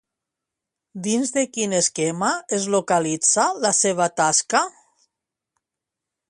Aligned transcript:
Dins 1.07 1.33
de 1.35 1.43
quin 1.57 1.75
esquema 1.79 2.29
es 2.57 2.65
localitza 2.77 3.45
la 3.67 3.73
seva 3.83 4.09
tasca? 4.23 4.65